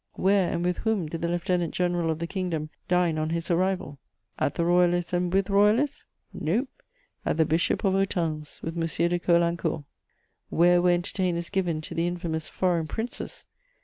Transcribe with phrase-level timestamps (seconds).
[0.13, 3.99] Where and with whom did the Lieutenant General of the Kingdom dine on his arrival?
[4.39, 6.05] At the Royalists' and with Royalists?
[6.33, 6.65] No:
[7.23, 8.87] at the Bishop of Autun's, with M.
[9.09, 9.83] de Caulaincourt.
[10.49, 13.45] Where were entertainments given to "the infamous foreign princes?"